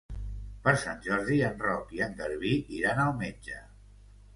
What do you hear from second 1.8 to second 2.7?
i en Garbí